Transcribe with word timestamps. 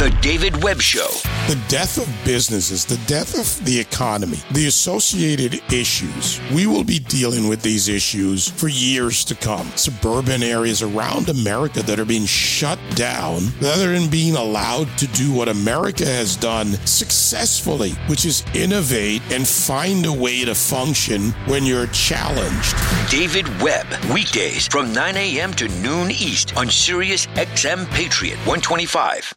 The 0.00 0.16
David 0.22 0.62
Webb 0.62 0.80
Show. 0.80 1.08
The 1.46 1.62
death 1.68 1.98
of 1.98 2.08
businesses, 2.24 2.86
the 2.86 2.96
death 3.06 3.38
of 3.38 3.62
the 3.66 3.78
economy, 3.78 4.38
the 4.52 4.66
associated 4.66 5.60
issues. 5.70 6.40
We 6.54 6.66
will 6.66 6.84
be 6.84 7.00
dealing 7.00 7.48
with 7.48 7.60
these 7.60 7.86
issues 7.86 8.48
for 8.48 8.68
years 8.68 9.26
to 9.26 9.34
come. 9.34 9.70
Suburban 9.76 10.42
areas 10.42 10.80
around 10.80 11.28
America 11.28 11.82
that 11.82 12.00
are 12.00 12.06
being 12.06 12.24
shut 12.24 12.78
down 12.94 13.42
rather 13.60 13.92
than 13.92 14.08
being 14.08 14.36
allowed 14.36 14.88
to 14.96 15.06
do 15.08 15.34
what 15.34 15.48
America 15.48 16.06
has 16.06 16.34
done 16.34 16.68
successfully, 16.86 17.90
which 18.06 18.24
is 18.24 18.42
innovate 18.54 19.20
and 19.30 19.46
find 19.46 20.06
a 20.06 20.12
way 20.12 20.46
to 20.46 20.54
function 20.54 21.32
when 21.44 21.66
you're 21.66 21.88
challenged. 21.88 22.74
David 23.10 23.46
Webb, 23.60 23.86
weekdays 24.14 24.66
from 24.66 24.94
9 24.94 25.18
a.m. 25.18 25.52
to 25.52 25.68
noon 25.82 26.10
East 26.10 26.56
on 26.56 26.70
Sirius 26.70 27.26
XM 27.26 27.86
Patriot 27.90 28.38
125. 28.46 29.34